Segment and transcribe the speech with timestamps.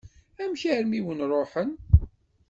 [0.41, 1.71] Amek armi i wen-ṛuḥen?